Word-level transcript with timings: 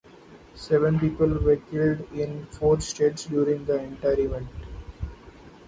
Seven 0.55 0.99
people 0.99 1.27
were 1.27 1.57
killed 1.57 2.11
in 2.11 2.47
four 2.47 2.81
states 2.81 3.25
during 3.25 3.65
the 3.65 3.79
entire 3.83 4.19
event. 4.21 4.47